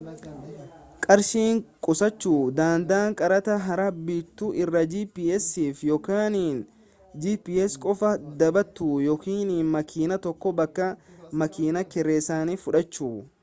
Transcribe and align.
qarshii 1.05 1.49
qusachuu 1.87 2.39
danda'a 2.59 3.09
kaartaa 3.19 3.57
haaraa 3.65 3.91
bituu 4.07 4.49
irra 4.63 4.81
gps'f 4.93 5.83
yookiin 5.89 6.39
gps 7.27 7.77
qofaa 7.85 8.15
dhabatu 8.43 8.89
yookiin 9.11 9.53
makiina 9.77 10.19
tokko 10.27 10.55
bakka 10.63 10.89
makiina 11.45 11.87
kireesani 11.93 12.59
fudhachu 12.67 13.13